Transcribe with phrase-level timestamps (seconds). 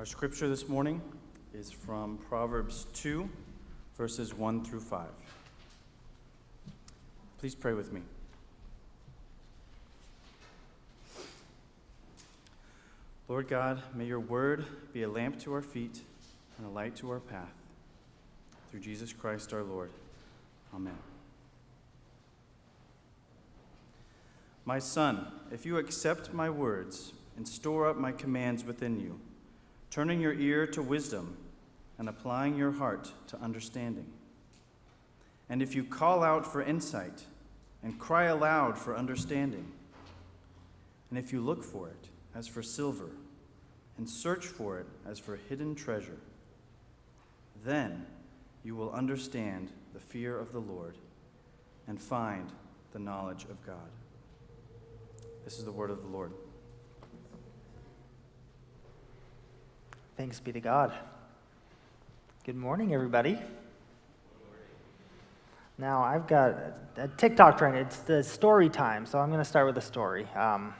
[0.00, 1.02] Our scripture this morning
[1.52, 3.28] is from Proverbs 2,
[3.98, 5.06] verses 1 through 5.
[7.38, 8.00] Please pray with me.
[13.28, 16.00] Lord God, may your word be a lamp to our feet
[16.56, 17.52] and a light to our path.
[18.70, 19.90] Through Jesus Christ our Lord.
[20.74, 20.96] Amen.
[24.64, 29.20] My son, if you accept my words and store up my commands within you,
[29.90, 31.36] turning your ear to wisdom
[31.98, 34.06] and applying your heart to understanding,
[35.48, 37.24] and if you call out for insight
[37.82, 39.72] and cry aloud for understanding,
[41.10, 43.10] and if you look for it as for silver
[43.98, 46.18] and search for it as for hidden treasure,
[47.64, 48.06] then
[48.62, 50.96] you will understand the fear of the Lord
[51.88, 52.50] and find
[52.92, 53.90] the knowledge of God.
[55.44, 56.32] This is the word of the Lord.
[60.20, 60.92] Thanks be to God.
[62.44, 63.38] Good morning, everybody.
[65.78, 66.56] Now, I've got
[66.98, 67.78] a TikTok trend.
[67.78, 70.26] It's the story time, so I'm going to start with a story.
[70.36, 70.74] Um,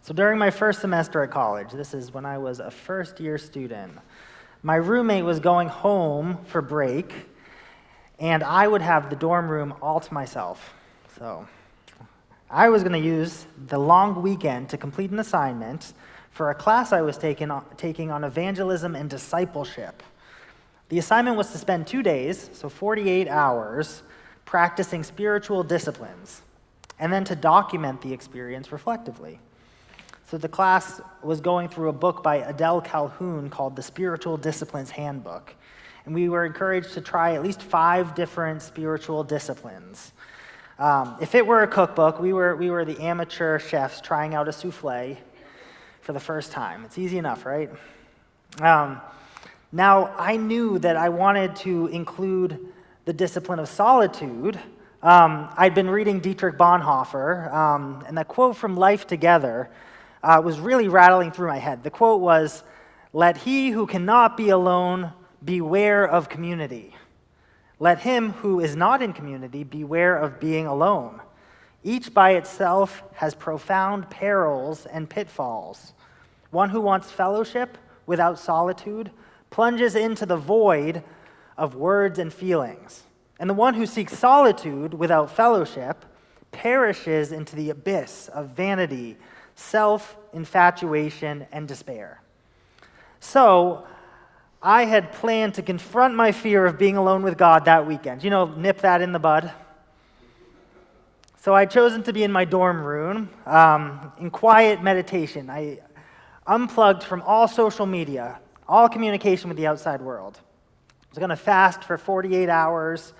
[0.00, 3.36] so, during my first semester at college, this is when I was a first year
[3.36, 3.92] student,
[4.62, 7.12] my roommate was going home for break,
[8.18, 10.72] and I would have the dorm room all to myself.
[11.18, 11.46] So,
[12.48, 15.92] I was going to use the long weekend to complete an assignment
[16.36, 20.02] for a class I was taking taking on evangelism and discipleship.
[20.90, 24.02] The assignment was to spend two days, so 48 hours,
[24.44, 26.42] practicing spiritual disciplines,
[26.98, 29.40] and then to document the experience reflectively.
[30.26, 34.90] So the class was going through a book by Adele Calhoun called The Spiritual Disciplines
[34.90, 35.54] Handbook.
[36.04, 40.12] And we were encouraged to try at least five different spiritual disciplines.
[40.78, 44.48] Um, if it were a cookbook, we were, we were the amateur chefs trying out
[44.48, 45.16] a souffle
[46.06, 46.84] for the first time.
[46.84, 47.68] It's easy enough, right?
[48.60, 49.00] Um,
[49.72, 52.72] now, I knew that I wanted to include
[53.06, 54.56] the discipline of solitude.
[55.02, 59.68] Um, I'd been reading Dietrich Bonhoeffer, um, and that quote from Life Together
[60.22, 61.82] uh, was really rattling through my head.
[61.82, 62.62] The quote was
[63.12, 65.12] Let he who cannot be alone
[65.44, 66.94] beware of community.
[67.80, 71.20] Let him who is not in community beware of being alone.
[71.82, 75.92] Each by itself has profound perils and pitfalls.
[76.50, 79.10] One who wants fellowship without solitude
[79.50, 81.02] plunges into the void
[81.56, 83.02] of words and feelings.
[83.38, 86.04] And the one who seeks solitude without fellowship
[86.52, 89.16] perishes into the abyss of vanity,
[89.54, 92.22] self infatuation, and despair.
[93.20, 93.86] So,
[94.62, 98.24] I had planned to confront my fear of being alone with God that weekend.
[98.24, 99.52] You know, nip that in the bud.
[101.40, 105.48] So I'd chosen to be in my dorm room um, in quiet meditation.
[105.48, 105.78] I
[106.46, 110.38] unplugged from all social media, all communication with the outside world.
[111.02, 113.12] I was going to fast for 48 hours.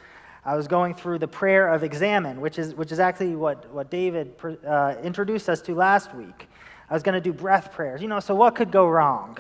[0.45, 3.91] I was going through the prayer of examen, which is, which is actually what, what
[3.91, 4.35] David
[4.67, 6.49] uh, introduced us to last week.
[6.89, 8.01] I was going to do breath prayers.
[8.01, 9.39] You know, so what could go wrong?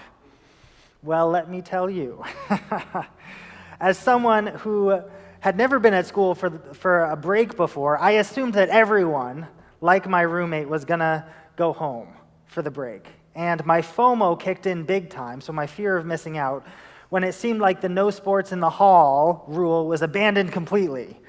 [1.03, 2.25] Well, let me tell you.
[3.81, 5.01] As someone who
[5.39, 9.47] had never been at school for, for a break before, I assumed that everyone,
[9.81, 11.25] like my roommate, was going to
[11.57, 12.09] go home
[12.47, 13.07] for the break.
[13.37, 16.67] And my FOMO kicked in big time, so my fear of missing out,
[17.11, 21.21] when it seemed like the no sports in the hall rule was abandoned completely.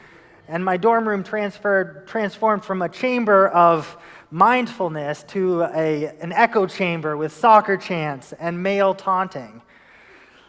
[0.48, 3.98] And my dorm room transferred, transformed from a chamber of
[4.32, 9.62] mindfulness to a, an echo chamber with soccer chants and male taunting.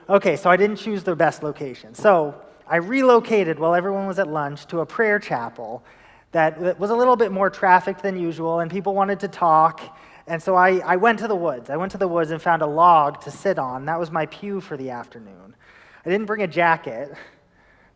[0.08, 1.92] Okay, so I didn't choose the best location.
[1.92, 5.82] So I relocated while everyone was at lunch to a prayer chapel
[6.30, 9.98] that was a little bit more trafficked than usual, and people wanted to talk.
[10.28, 11.71] And so I, I went to the woods.
[11.71, 13.87] I went to the woods and found a log to sit on.
[13.87, 15.56] That was my pew for the afternoon.
[16.05, 17.15] I didn't bring a jacket,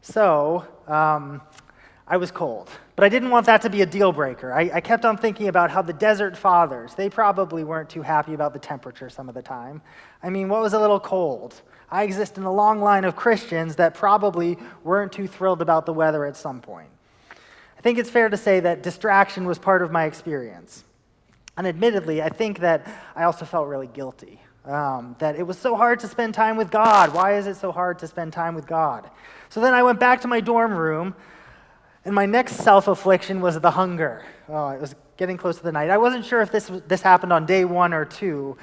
[0.00, 1.42] so um,
[2.08, 2.70] I was cold.
[2.96, 4.50] But I didn't want that to be a deal breaker.
[4.50, 8.32] I, I, kept on thinking about how the desert fathers, they probably weren't too happy
[8.32, 9.82] about the temperature some of the time.
[10.22, 11.60] I mean, what was a little cold?
[11.90, 15.92] I exist in a long line of Christians that probably weren't too thrilled about the
[15.92, 16.88] weather at some point.
[17.78, 20.84] I think it's fair to say that distraction was part of my experience.
[21.62, 24.40] And admittedly, I think that I also felt really guilty.
[24.64, 27.14] Um, that it was so hard to spend time with God.
[27.14, 29.08] Why is it so hard to spend time with God?
[29.48, 31.14] So then I went back to my dorm room,
[32.04, 34.24] and my next self affliction was the hunger.
[34.48, 35.88] Oh, it was getting close to the night.
[35.88, 38.56] I wasn't sure if this, this happened on day one or two,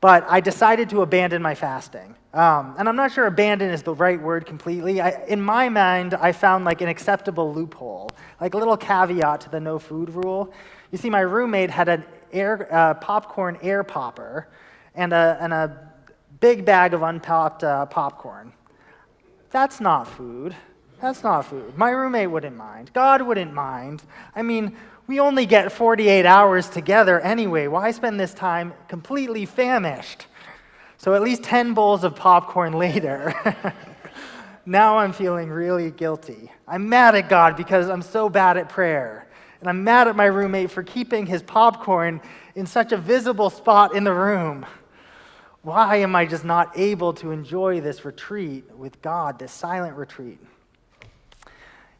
[0.00, 2.14] but I decided to abandon my fasting.
[2.32, 5.02] Um, and I'm not sure abandon is the right word completely.
[5.02, 8.08] I, in my mind, I found like an acceptable loophole,
[8.40, 10.50] like a little caveat to the no food rule.
[10.90, 14.48] You see, my roommate had an air, uh, popcorn air popper
[14.94, 15.92] and a, and a
[16.40, 18.52] big bag of unpopped uh, popcorn.
[19.50, 20.54] That's not food.
[21.00, 21.76] That's not food.
[21.76, 22.90] My roommate wouldn't mind.
[22.92, 24.02] God wouldn't mind.
[24.34, 24.76] I mean,
[25.06, 27.66] we only get 48 hours together anyway.
[27.66, 30.26] Why spend this time completely famished?
[30.98, 33.32] So at least 10 bowls of popcorn later.
[34.66, 36.50] now I'm feeling really guilty.
[36.66, 39.27] I'm mad at God because I'm so bad at prayer.
[39.60, 42.20] And I'm mad at my roommate for keeping his popcorn
[42.54, 44.64] in such a visible spot in the room.
[45.62, 50.38] Why am I just not able to enjoy this retreat with God, this silent retreat?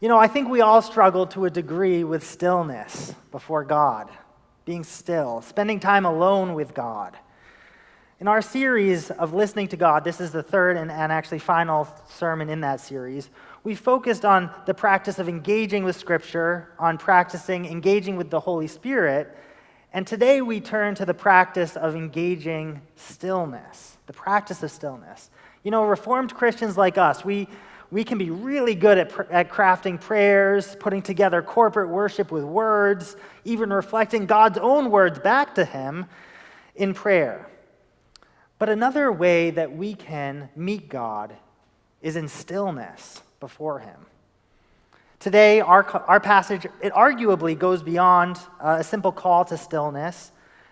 [0.00, 4.08] You know, I think we all struggle to a degree with stillness before God,
[4.64, 7.16] being still, spending time alone with God.
[8.20, 11.88] In our series of listening to God, this is the third and, and actually final
[12.08, 13.28] sermon in that series,
[13.64, 18.66] we focused on the practice of engaging with Scripture, on practicing engaging with the Holy
[18.66, 19.36] Spirit,
[19.92, 25.30] and today we turn to the practice of engaging stillness, the practice of stillness.
[25.62, 27.48] You know, Reformed Christians like us, we,
[27.90, 33.16] we can be really good at, at crafting prayers, putting together corporate worship with words,
[33.44, 36.04] even reflecting God's own words back to Him
[36.76, 37.48] in prayer.
[38.58, 41.34] But another way that we can meet God
[42.02, 43.96] is in stillness before Him.
[45.20, 50.30] Today, our, our passage, it arguably goes beyond uh, a simple call to stillness.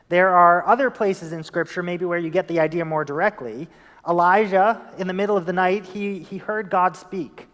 [0.08, 3.66] There are other places in Scripture, maybe where you get the idea more directly.
[4.08, 7.48] Elijah, in the middle of the night, he, he heard God speak.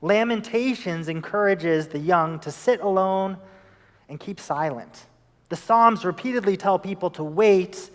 [0.00, 3.36] Lamentations encourages the young to sit alone
[4.08, 5.06] and keep silent.
[5.50, 7.90] The Psalms repeatedly tell people to wait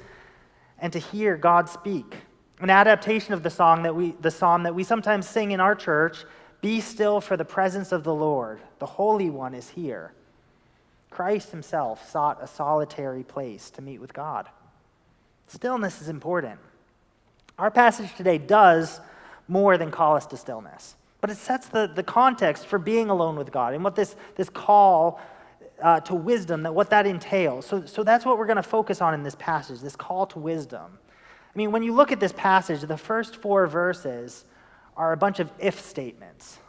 [0.79, 2.17] and to hear God speak.
[2.59, 5.75] An adaptation of the song that we the psalm that we sometimes sing in our
[5.75, 6.23] church,
[6.61, 8.59] be still for the presence of the Lord.
[8.79, 10.13] The Holy One is here.
[11.09, 14.47] Christ himself sought a solitary place to meet with God.
[15.47, 16.59] Stillness is important.
[17.59, 18.99] Our passage today does
[19.47, 23.35] more than call us to stillness, but it sets the, the context for being alone
[23.35, 25.21] with God and what this, this call
[25.81, 27.65] uh, to wisdom, that what that entails.
[27.65, 30.39] So, so that's what we're going to focus on in this passage, this call to
[30.39, 30.97] wisdom.
[31.53, 34.45] I mean, when you look at this passage, the first four verses
[34.97, 36.59] are a bunch of if statements.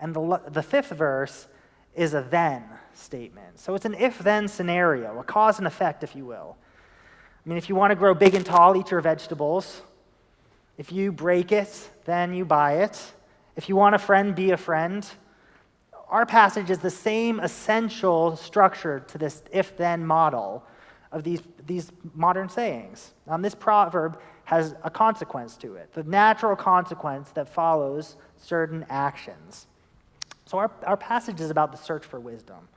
[0.00, 1.46] And the, the fifth verse
[1.94, 2.64] is a then
[2.94, 3.58] statement.
[3.58, 6.56] So it's an if then scenario, a cause and effect, if you will.
[7.44, 9.82] I mean, if you want to grow big and tall, eat your vegetables.
[10.78, 13.12] If you break it, then you buy it.
[13.56, 15.06] If you want a friend, be a friend
[16.10, 20.64] our passage is the same essential structure to this if then model
[21.12, 23.12] of these, these modern sayings.
[23.26, 29.66] Um, this proverb has a consequence to it, the natural consequence that follows certain actions.
[30.46, 32.68] So, our, our passage is about the search for wisdom,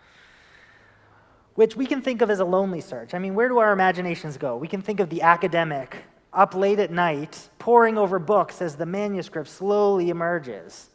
[1.56, 3.14] which we can think of as a lonely search.
[3.14, 4.58] I mean, where do our imaginations go?
[4.58, 5.98] We can think of the academic
[6.32, 10.90] up late at night, poring over books as the manuscript slowly emerges.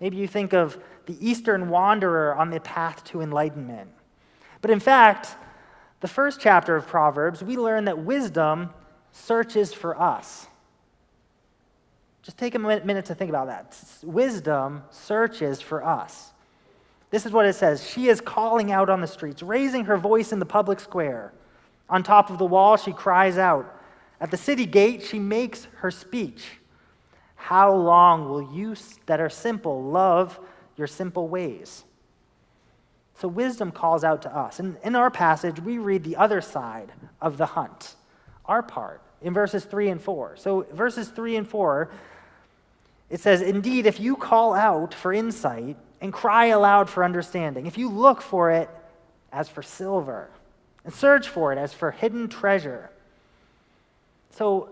[0.00, 3.90] Maybe you think of the Eastern wanderer on the path to enlightenment.
[4.60, 5.36] But in fact,
[6.00, 8.70] the first chapter of Proverbs, we learn that wisdom
[9.12, 10.46] searches for us.
[12.22, 13.76] Just take a minute to think about that.
[14.02, 16.32] Wisdom searches for us.
[17.10, 20.32] This is what it says She is calling out on the streets, raising her voice
[20.32, 21.32] in the public square.
[21.88, 23.72] On top of the wall, she cries out.
[24.20, 26.58] At the city gate, she makes her speech.
[27.36, 28.74] How long will you
[29.06, 30.40] that are simple love
[30.76, 31.84] your simple ways?
[33.18, 34.60] So wisdom calls out to us.
[34.60, 37.94] And in our passage, we read the other side of the hunt,
[38.44, 40.36] our part, in verses 3 and 4.
[40.36, 41.90] So, verses 3 and 4,
[43.08, 47.78] it says, Indeed, if you call out for insight and cry aloud for understanding, if
[47.78, 48.68] you look for it
[49.32, 50.28] as for silver
[50.84, 52.90] and search for it as for hidden treasure.
[54.30, 54.68] So,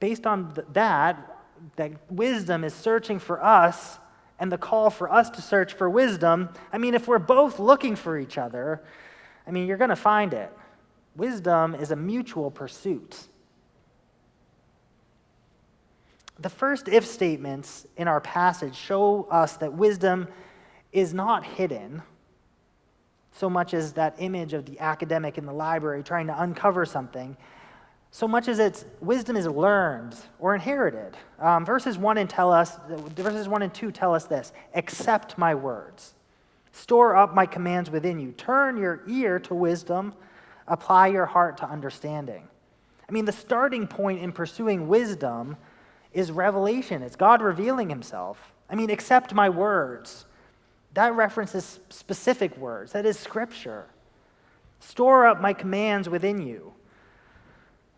[0.00, 1.38] based on that,
[1.76, 3.98] that wisdom is searching for us
[4.38, 7.96] and the call for us to search for wisdom, I mean, if we're both looking
[7.96, 8.82] for each other,
[9.46, 10.52] I mean, you're going to find it.
[11.14, 13.28] Wisdom is a mutual pursuit.
[16.38, 20.28] The first if statements in our passage show us that wisdom
[20.92, 22.02] is not hidden
[23.32, 27.36] so much as that image of the academic in the library trying to uncover something
[28.10, 31.16] so much as its wisdom is learned or inherited.
[31.38, 35.54] Um, verses 1 and tell us verses 1 and 2 tell us this accept my
[35.54, 36.14] words.
[36.72, 38.32] Store up my commands within you.
[38.32, 40.14] Turn your ear to wisdom.
[40.68, 42.48] Apply your heart to understanding.
[43.08, 45.56] I mean the starting point in pursuing wisdom
[46.12, 47.02] is revelation.
[47.02, 48.52] It's god revealing himself.
[48.70, 50.24] I mean accept my words.
[50.94, 52.92] That references specific words.
[52.92, 53.86] That is scripture.
[54.80, 56.72] Store up my commands within you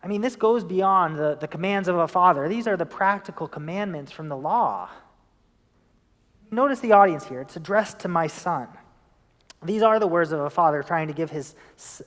[0.01, 2.47] I mean, this goes beyond the, the commands of a father.
[2.47, 4.89] These are the practical commandments from the law.
[6.51, 7.41] Notice the audience here.
[7.41, 8.67] It's addressed to my son.
[9.63, 11.55] These are the words of a father trying to give his,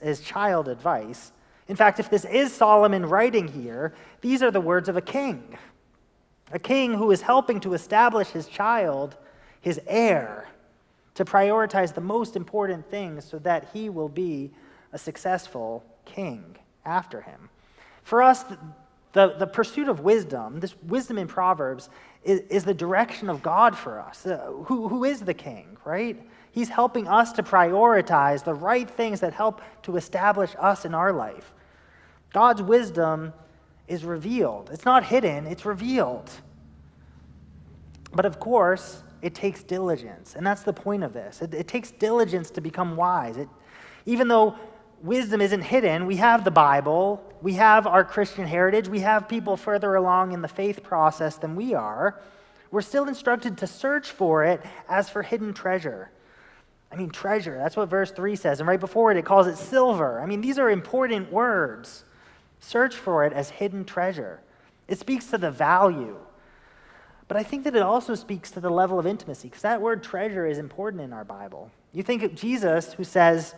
[0.00, 1.32] his child advice.
[1.68, 5.58] In fact, if this is Solomon writing here, these are the words of a king.
[6.50, 9.16] A king who is helping to establish his child,
[9.60, 10.48] his heir,
[11.14, 14.50] to prioritize the most important things so that he will be
[14.92, 17.48] a successful king after him.
[18.02, 18.44] For us,
[19.12, 21.90] the, the pursuit of wisdom, this wisdom in Proverbs,
[22.24, 24.26] is, is the direction of God for us.
[24.26, 26.20] Uh, who, who is the king, right?
[26.52, 31.12] He's helping us to prioritize the right things that help to establish us in our
[31.12, 31.52] life.
[32.32, 33.32] God's wisdom
[33.88, 34.70] is revealed.
[34.72, 36.30] It's not hidden, it's revealed.
[38.14, 40.34] But of course, it takes diligence.
[40.36, 41.42] And that's the point of this.
[41.42, 43.36] It, it takes diligence to become wise.
[43.36, 43.48] It,
[44.04, 44.56] even though
[45.02, 49.56] wisdom isn't hidden, we have the Bible, we have our Christian heritage, we have people
[49.56, 52.20] further along in the faith process than we are.
[52.70, 56.10] We're still instructed to search for it as for hidden treasure.
[56.90, 58.60] I mean, treasure, that's what verse 3 says.
[58.60, 60.20] And right before it, it calls it silver.
[60.20, 62.04] I mean, these are important words.
[62.60, 64.40] Search for it as hidden treasure.
[64.88, 66.16] It speaks to the value.
[67.28, 70.02] But I think that it also speaks to the level of intimacy, because that word
[70.02, 71.70] treasure is important in our Bible.
[71.92, 73.54] You think of Jesus, who says,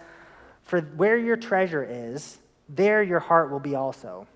[0.64, 4.26] For where your treasure is, there your heart will be also.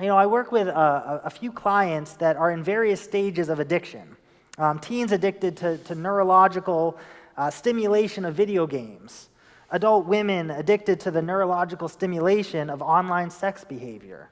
[0.00, 3.60] You know, I work with a, a few clients that are in various stages of
[3.60, 4.16] addiction.
[4.58, 6.98] Um, teens addicted to, to neurological
[7.36, 9.28] uh, stimulation of video games,
[9.70, 14.30] adult women addicted to the neurological stimulation of online sex behavior.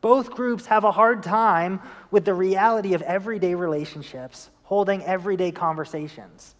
[0.00, 6.56] Both groups have a hard time with the reality of everyday relationships, holding everyday conversations.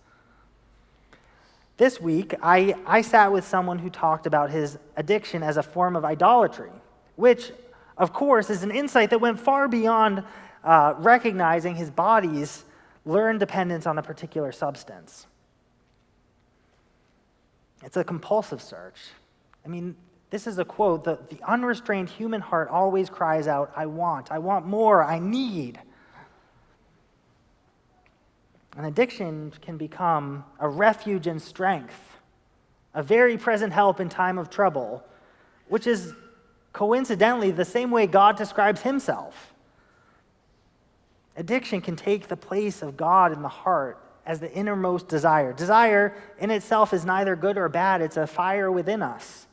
[1.77, 5.97] This week, I, I sat with someone who talked about his addiction as a form
[5.97, 6.71] of idolatry,
[7.17, 7.51] which,
[7.97, 10.23] of course, is an insight that went far beyond
[10.65, 12.65] uh, recognizing his body's
[13.05, 15.27] learned dependence on a particular substance.
[17.83, 18.99] It's a compulsive search.
[19.65, 19.97] I mean,
[20.31, 24.39] this is a quote the, the unrestrained human heart always cries out, I want, I
[24.39, 25.81] want more, I need.
[28.77, 32.19] An addiction can become a refuge and strength,
[32.95, 35.05] a very present help in time of trouble,
[35.69, 36.15] which is
[36.73, 39.53] coincidentally the same way God describes himself.
[41.37, 45.53] Addiction can take the place of God in the heart as the innermost desire.
[45.53, 49.47] Desire in itself is neither good or bad, it's a fire within us.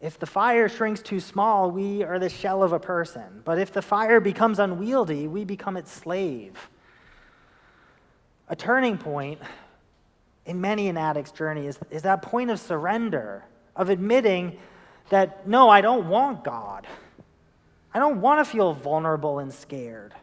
[0.00, 3.42] If the fire shrinks too small, we are the shell of a person.
[3.44, 6.68] But if the fire becomes unwieldy, we become its slave.
[8.48, 9.40] A turning point
[10.46, 13.44] in many an addict's journey is, is that point of surrender,
[13.76, 14.58] of admitting
[15.10, 16.86] that, no, I don't want God.
[17.92, 20.14] I don't want to feel vulnerable and scared.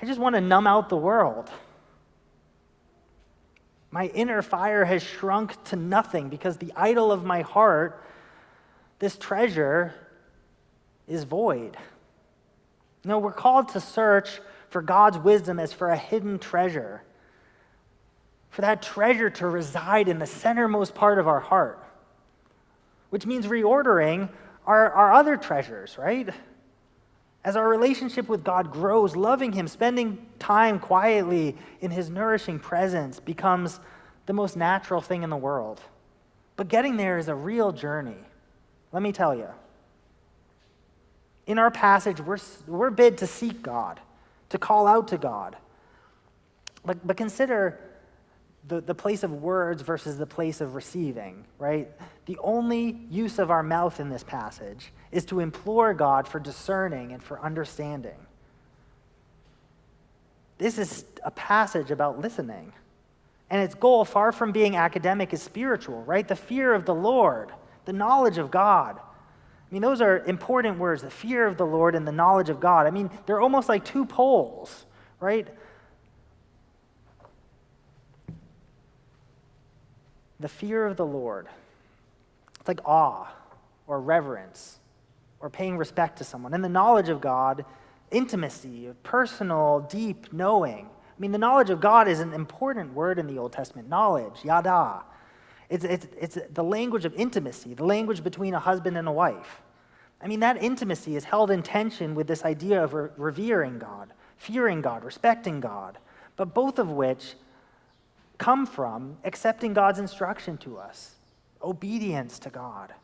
[0.00, 1.50] I just want to numb out the world.
[3.90, 8.04] My inner fire has shrunk to nothing because the idol of my heart,
[8.98, 9.94] this treasure,
[11.06, 11.76] is void.
[13.04, 14.40] No, we're called to search
[14.74, 17.04] for God's wisdom as for a hidden treasure,
[18.50, 21.78] for that treasure to reside in the centermost part of our heart,
[23.10, 24.28] which means reordering
[24.66, 26.28] our, our other treasures, right?
[27.44, 33.20] As our relationship with God grows, loving Him, spending time quietly in His nourishing presence
[33.20, 33.78] becomes
[34.26, 35.80] the most natural thing in the world.
[36.56, 38.18] But getting there is a real journey.
[38.90, 39.50] Let me tell you.
[41.46, 44.00] In our passage, we're, we're bid to seek God,
[44.54, 45.56] to call out to God.
[46.84, 47.80] But, but consider
[48.68, 51.88] the, the place of words versus the place of receiving, right?
[52.26, 57.10] The only use of our mouth in this passage is to implore God for discerning
[57.10, 58.14] and for understanding.
[60.58, 62.72] This is a passage about listening.
[63.50, 66.28] And its goal, far from being academic, is spiritual, right?
[66.28, 67.50] The fear of the Lord,
[67.86, 69.00] the knowledge of God.
[69.70, 72.60] I mean, those are important words the fear of the Lord and the knowledge of
[72.60, 72.86] God.
[72.86, 74.86] I mean, they're almost like two poles,
[75.20, 75.48] right?
[80.40, 81.48] The fear of the Lord.
[82.60, 83.26] It's like awe
[83.86, 84.78] or reverence
[85.40, 86.54] or paying respect to someone.
[86.54, 87.64] And the knowledge of God,
[88.10, 90.86] intimacy, personal, deep knowing.
[90.86, 94.44] I mean, the knowledge of God is an important word in the Old Testament knowledge,
[94.44, 95.02] yada.
[95.74, 99.60] It's, it's, it's the language of intimacy, the language between a husband and a wife.
[100.22, 104.12] I mean, that intimacy is held in tension with this idea of re- revering God,
[104.36, 105.98] fearing God, respecting God,
[106.36, 107.34] but both of which
[108.38, 111.16] come from accepting God's instruction to us,
[111.60, 112.94] obedience to God.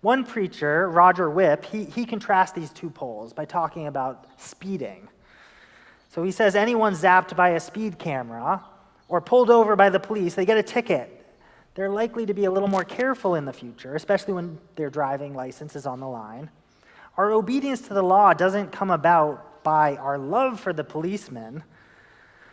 [0.00, 5.08] One preacher, Roger Whipp, he, he contrasts these two poles by talking about speeding.
[6.10, 8.62] So he says anyone zapped by a speed camera
[9.08, 11.15] or pulled over by the police, they get a ticket.
[11.76, 15.34] They're likely to be a little more careful in the future, especially when their driving
[15.34, 16.50] license is on the line.
[17.18, 21.62] Our obedience to the law doesn't come about by our love for the policeman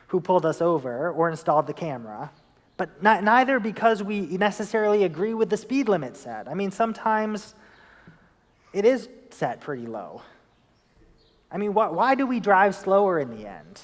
[0.08, 2.32] who pulled us over or installed the camera,
[2.75, 6.50] but not, neither because we necessarily agree with the speed limit set.
[6.50, 7.56] I mean, sometimes
[8.74, 10.22] it is set pretty low.
[11.50, 13.80] I mean, wh- why do we drive slower in the end?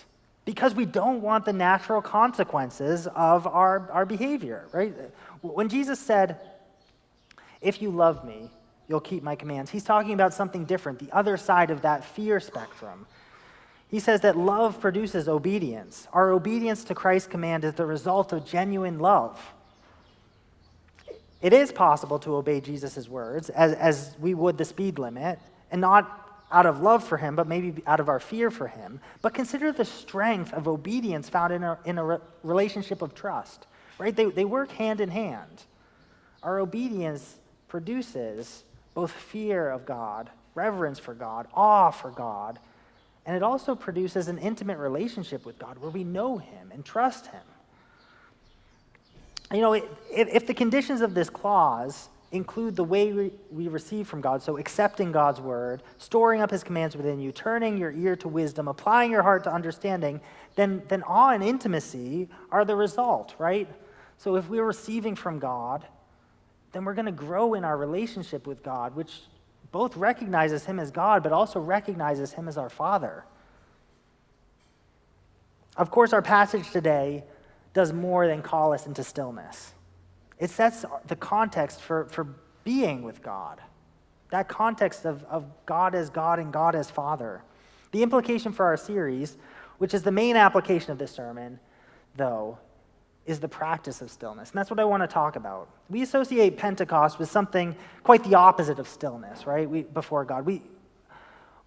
[0.50, 4.96] Because we don't want the natural consequences of our, our behavior, right?
[5.42, 6.40] When Jesus said,
[7.62, 8.50] If you love me,
[8.88, 12.40] you'll keep my commands, he's talking about something different, the other side of that fear
[12.40, 13.06] spectrum.
[13.90, 16.08] He says that love produces obedience.
[16.14, 19.40] Our obedience to Christ's command is the result of genuine love.
[21.44, 25.38] It is possible to obey Jesus' words as, as we would the speed limit,
[25.70, 29.00] and not out of love for him, but maybe out of our fear for him.
[29.22, 33.68] But consider the strength of obedience found in a, in a re- relationship of trust,
[33.98, 34.16] right?
[34.16, 35.64] They, they work hand in hand.
[36.42, 37.38] Our obedience
[37.68, 38.64] produces
[38.94, 42.60] both fear of God, reverence for God, awe for God,
[43.26, 47.28] and it also produces an intimate relationship with God where we know Him and trust
[47.28, 47.42] Him.
[49.54, 54.22] You know, if the conditions of this clause include the way we we receive from
[54.22, 58.28] God, so accepting God's word, storing up His commands within you, turning your ear to
[58.28, 60.22] wisdom, applying your heart to understanding,
[60.56, 63.68] then, then awe and intimacy are the result, right?
[64.18, 65.86] So if we're receiving from God,
[66.72, 69.22] then we're going to grow in our relationship with God, which
[69.72, 73.24] both recognizes him as God, but also recognizes him as our Father.
[75.78, 77.24] Of course, our passage today
[77.74, 79.74] does more than call us into stillness.
[80.40, 82.28] It sets the context for, for
[82.64, 83.60] being with God,
[84.32, 87.42] that context of, of God as God and God as Father.
[87.92, 89.38] The implication for our series,
[89.80, 91.60] which is the main application of this sermon,
[92.16, 92.58] though,
[93.26, 94.52] is the practice of stillness.
[94.52, 95.70] And that's what I want to talk about.
[95.90, 99.70] We associate Pentecost with something quite the opposite of stillness, right?
[99.70, 100.46] We, before God.
[100.46, 100.62] We,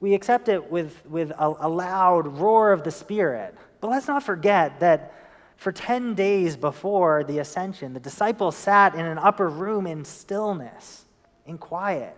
[0.00, 3.54] we accept it with, with a, a loud roar of the Spirit.
[3.80, 5.14] But let's not forget that
[5.62, 11.04] for 10 days before the ascension, the disciples sat in an upper room in stillness,
[11.46, 12.16] in quiet,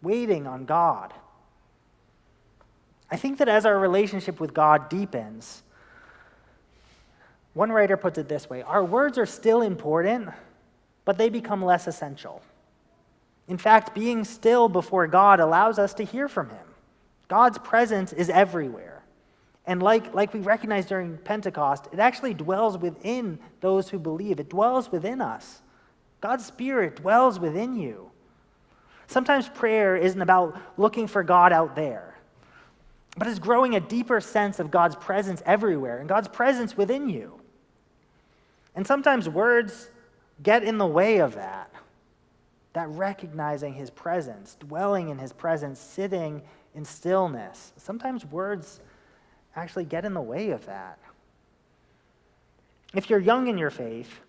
[0.00, 1.12] waiting on God.
[3.10, 5.62] I think that as our relationship with God deepens,
[7.52, 10.30] one writer puts it this way Our words are still important,
[11.04, 12.40] but they become less essential.
[13.48, 16.66] In fact, being still before God allows us to hear from Him.
[17.28, 18.95] God's presence is everywhere.
[19.66, 24.48] And like, like we recognize during Pentecost, it actually dwells within those who believe, it
[24.48, 25.60] dwells within us.
[26.20, 28.10] God's Spirit dwells within you.
[29.08, 32.16] Sometimes prayer isn't about looking for God out there,
[33.16, 37.40] but it's growing a deeper sense of God's presence everywhere and God's presence within you.
[38.74, 39.90] And sometimes words
[40.42, 41.72] get in the way of that.
[42.74, 46.42] That recognizing his presence, dwelling in his presence, sitting
[46.74, 47.72] in stillness.
[47.78, 48.80] Sometimes words
[49.56, 50.98] actually get in the way of that.
[52.94, 54.20] If you're young in your faith,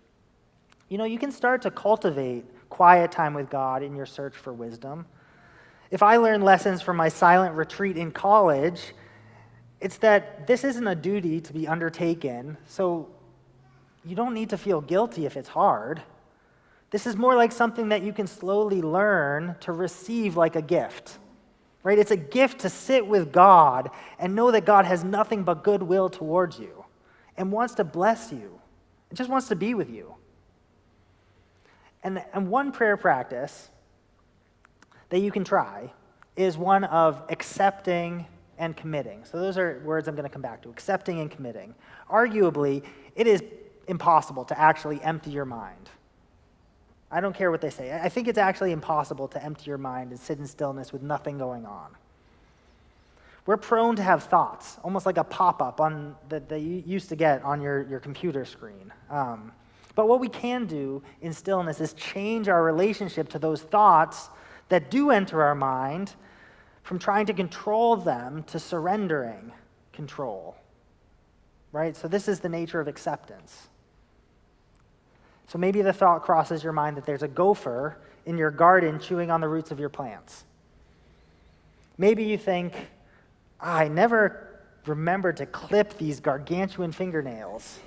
[0.88, 4.52] you know, you can start to cultivate quiet time with God in your search for
[4.52, 5.06] wisdom.
[5.90, 8.94] If I learned lessons from my silent retreat in college,
[9.80, 13.08] it's that this isn't a duty to be undertaken, so
[14.04, 16.02] you don't need to feel guilty if it's hard.
[16.90, 21.18] This is more like something that you can slowly learn to receive like a gift.
[21.82, 21.98] Right?
[21.98, 26.08] It's a gift to sit with God and know that God has nothing but goodwill
[26.08, 26.84] towards you
[27.36, 28.60] and wants to bless you.
[29.08, 30.14] and just wants to be with you.
[32.02, 33.70] And, and one prayer practice
[35.10, 35.92] that you can try
[36.36, 38.26] is one of accepting
[38.58, 39.24] and committing.
[39.24, 41.74] So those are words I'm going to come back to accepting and committing.
[42.10, 42.82] Arguably,
[43.16, 43.42] it is
[43.86, 45.87] impossible to actually empty your mind.
[47.10, 47.92] I don't care what they say.
[47.92, 51.38] I think it's actually impossible to empty your mind and sit in stillness with nothing
[51.38, 51.88] going on.
[53.46, 55.78] We're prone to have thoughts, almost like a pop up
[56.28, 58.92] that, that you used to get on your, your computer screen.
[59.08, 59.52] Um,
[59.94, 64.28] but what we can do in stillness is change our relationship to those thoughts
[64.68, 66.14] that do enter our mind
[66.82, 69.50] from trying to control them to surrendering
[69.92, 70.56] control.
[71.72, 71.96] Right?
[71.96, 73.68] So, this is the nature of acceptance.
[75.48, 79.30] So maybe the thought crosses your mind that there's a gopher in your garden chewing
[79.30, 80.44] on the roots of your plants.
[81.96, 82.74] Maybe you think,
[83.60, 87.78] ah, I never remembered to clip these gargantuan fingernails.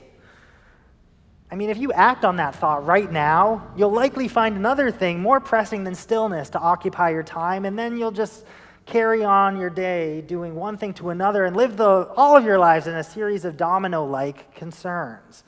[1.52, 5.20] I mean, if you act on that thought right now, you'll likely find another thing
[5.20, 8.46] more pressing than stillness to occupy your time, and then you'll just
[8.86, 12.58] carry on your day doing one thing to another and live the, all of your
[12.58, 15.44] lives in a series of domino like concerns.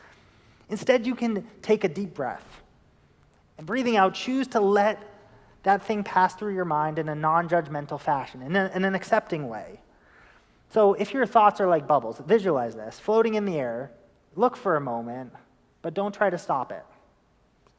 [0.69, 2.61] Instead, you can take a deep breath
[3.57, 5.01] and breathing out, choose to let
[5.63, 8.95] that thing pass through your mind in a non judgmental fashion, in, a, in an
[8.95, 9.79] accepting way.
[10.69, 13.91] So if your thoughts are like bubbles, visualize this floating in the air,
[14.35, 15.31] look for a moment,
[15.81, 16.83] but don't try to stop it.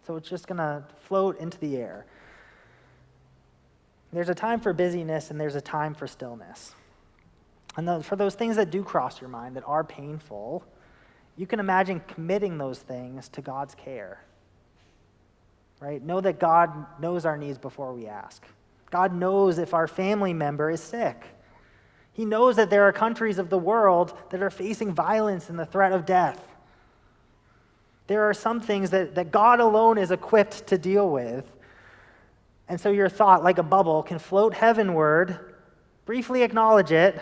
[0.07, 2.07] So it's just going to float into the air.
[4.13, 6.75] There's a time for busyness and there's a time for stillness.
[7.77, 10.65] And the, for those things that do cross your mind that are painful,
[11.37, 14.21] you can imagine committing those things to God's care.
[15.81, 16.03] Right?
[16.03, 18.43] Know that God knows our needs before we ask.
[18.91, 21.25] God knows if our family member is sick.
[22.13, 25.67] He knows that there are countries of the world that are facing violence and the
[25.67, 26.41] threat of death.
[28.07, 31.45] There are some things that, that God alone is equipped to deal with.
[32.69, 35.55] And so your thought, like a bubble, can float heavenward,
[36.07, 37.21] briefly acknowledge it,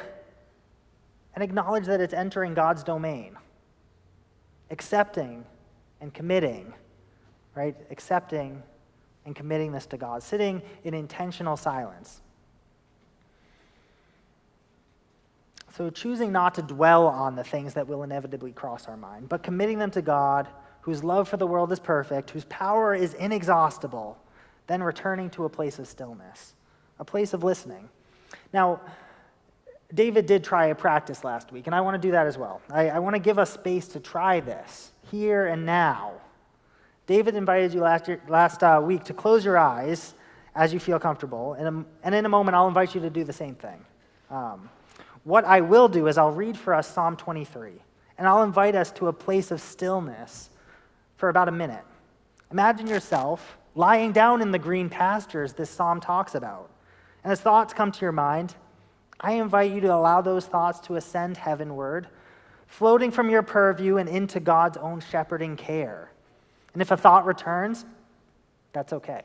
[1.34, 3.38] and acknowledge that it's entering God's domain.
[4.72, 5.44] Accepting
[6.00, 6.74] and committing,
[7.54, 7.76] right?
[7.90, 8.62] Accepting
[9.24, 12.22] and committing this to God, sitting in intentional silence.
[15.76, 19.42] So, choosing not to dwell on the things that will inevitably cross our mind, but
[19.42, 20.48] committing them to God,
[20.82, 24.18] whose love for the world is perfect, whose power is inexhaustible,
[24.66, 26.54] then returning to a place of stillness,
[26.98, 27.88] a place of listening.
[28.52, 28.80] Now,
[29.94, 32.62] David did try a practice last week, and I want to do that as well.
[32.70, 36.12] I, I want to give us space to try this here and now.
[37.06, 40.14] David invited you last, year, last uh, week to close your eyes
[40.54, 43.32] as you feel comfortable, and, and in a moment, I'll invite you to do the
[43.32, 43.84] same thing.
[44.30, 44.70] Um,
[45.24, 47.72] what I will do is I'll read for us Psalm 23,
[48.18, 50.50] and I'll invite us to a place of stillness
[51.16, 51.84] for about a minute.
[52.50, 56.70] Imagine yourself lying down in the green pastures this psalm talks about.
[57.24, 58.54] And as thoughts come to your mind,
[59.22, 62.08] I invite you to allow those thoughts to ascend heavenward,
[62.66, 66.10] floating from your purview and into God's own shepherding care.
[66.72, 67.84] And if a thought returns,
[68.72, 69.22] that's okay.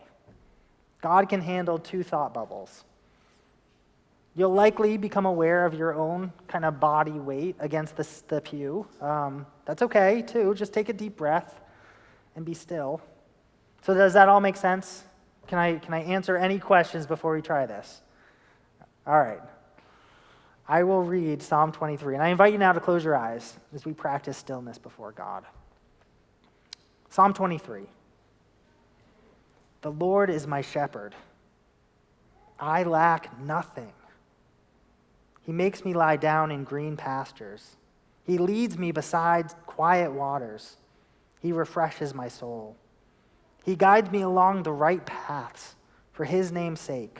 [1.01, 2.83] God can handle two thought bubbles.
[4.35, 8.85] You'll likely become aware of your own kind of body weight against the, the pew.
[9.01, 10.53] Um, that's okay, too.
[10.53, 11.59] Just take a deep breath
[12.35, 13.01] and be still.
[13.81, 15.03] So, does that all make sense?
[15.47, 18.01] Can I, can I answer any questions before we try this?
[19.07, 19.39] All right.
[20.67, 23.85] I will read Psalm 23, and I invite you now to close your eyes as
[23.85, 25.45] we practice stillness before God.
[27.09, 27.83] Psalm 23
[29.81, 31.15] The Lord is my shepherd,
[32.59, 33.93] I lack nothing.
[35.41, 37.77] He makes me lie down in green pastures.
[38.25, 40.75] He leads me beside quiet waters.
[41.41, 42.75] He refreshes my soul.
[43.63, 45.75] He guides me along the right paths
[46.11, 47.19] for his name's sake.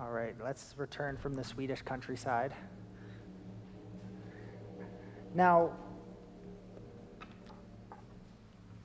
[0.00, 2.54] All right, let's return from the Swedish countryside.
[5.34, 5.72] Now,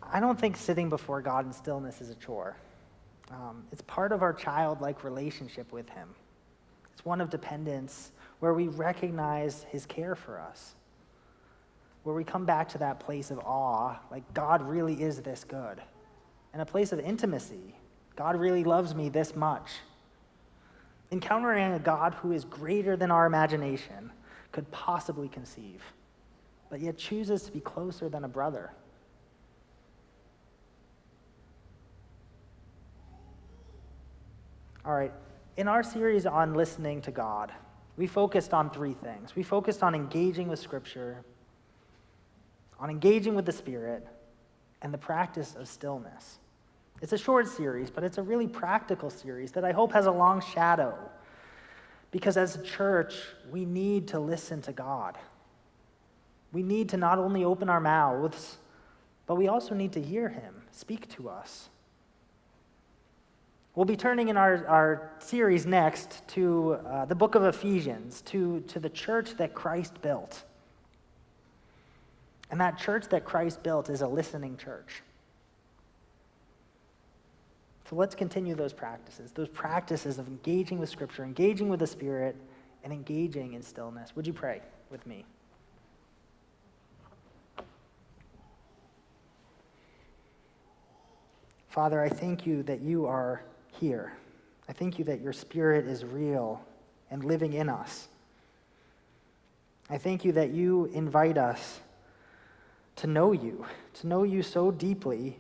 [0.02, 2.58] I don't think sitting before God in stillness is a chore.
[3.30, 6.10] Um, it's part of our childlike relationship with Him.
[6.93, 10.73] It's one of dependence where we recognize His care for us,
[12.02, 15.80] where we come back to that place of awe, like God really is this good,
[16.54, 17.76] and a place of intimacy.
[18.15, 19.69] God really loves me this much.
[21.13, 24.12] Encountering a God who is greater than our imagination
[24.52, 25.84] could possibly conceive,
[26.71, 28.71] but yet chooses to be closer than a brother.
[34.84, 35.13] All right,
[35.56, 37.52] in our series on listening to God,
[37.95, 39.36] we focused on three things.
[39.36, 41.23] We focused on engaging with Scripture,
[42.80, 44.08] on engaging with the Spirit,
[44.82, 46.39] and the practice of stillness.
[47.04, 50.12] It's a short series, but it's a really practical series that I hope has a
[50.12, 50.98] long shadow.
[52.12, 53.16] Because as a church,
[53.52, 55.18] we need to listen to God.
[56.54, 58.58] We need to not only open our mouths,
[59.28, 61.68] but we also need to hear Him speak to us.
[63.76, 68.62] We'll be turning in our, our series next to uh, the book of Ephesians, to,
[68.70, 70.44] to the church that Christ built.
[72.50, 75.02] And that church that Christ built is a listening church.
[77.93, 82.36] So let's continue those practices, those practices of engaging with Scripture, engaging with the Spirit,
[82.84, 84.15] and engaging in stillness.
[84.15, 85.25] Would you pray with me?
[91.69, 93.43] Father, I thank you that you are
[93.79, 94.13] here.
[94.67, 96.65] I thank you that your Spirit is real
[97.12, 98.08] and living in us.
[99.91, 101.79] I thank you that you invite us
[102.95, 103.67] to know you,
[104.01, 105.38] to know you so deeply.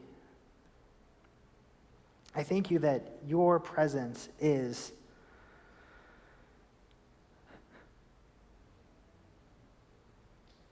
[2.35, 4.91] I thank you that your presence is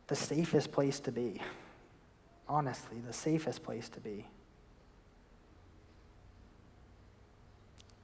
[0.08, 1.40] the safest place to be.
[2.50, 4.26] Honestly, the safest place to be.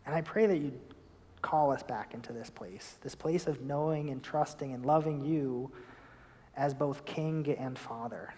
[0.06, 0.72] And I pray that you
[1.42, 5.72] call us back into this place, this place of knowing and trusting and loving you
[6.56, 8.34] as both King and Father.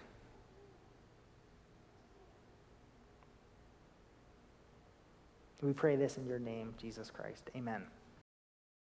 [5.62, 7.50] We pray this in your name, Jesus Christ.
[7.56, 7.82] Amen.